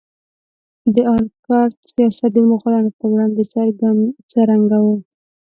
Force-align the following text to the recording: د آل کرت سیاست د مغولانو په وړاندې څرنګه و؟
د 0.93 0.95
آل 1.13 1.25
کرت 1.45 1.75
سیاست 1.93 2.23
د 2.33 2.37
مغولانو 2.49 2.91
په 2.99 3.05
وړاندې 3.11 3.43
څرنګه 4.31 4.77
و؟ 4.85 4.87